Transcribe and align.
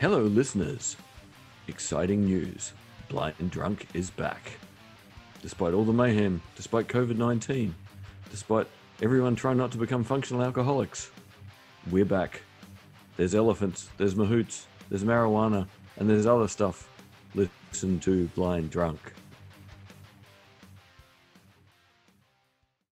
Hello, 0.00 0.20
listeners. 0.20 0.96
Exciting 1.66 2.24
news. 2.24 2.72
Blind 3.08 3.34
and 3.40 3.50
Drunk 3.50 3.88
is 3.94 4.10
back. 4.10 4.52
Despite 5.42 5.74
all 5.74 5.82
the 5.82 5.92
mayhem, 5.92 6.40
despite 6.54 6.86
COVID 6.86 7.16
19, 7.16 7.74
despite 8.30 8.68
everyone 9.02 9.34
trying 9.34 9.56
not 9.56 9.72
to 9.72 9.76
become 9.76 10.04
functional 10.04 10.44
alcoholics, 10.44 11.10
we're 11.90 12.04
back. 12.04 12.42
There's 13.16 13.34
elephants, 13.34 13.88
there's 13.96 14.14
mahouts, 14.14 14.66
there's 14.88 15.02
marijuana, 15.02 15.66
and 15.96 16.08
there's 16.08 16.26
other 16.26 16.46
stuff. 16.46 16.88
Listen 17.34 17.98
to 17.98 18.28
Blind 18.36 18.70
Drunk. 18.70 19.14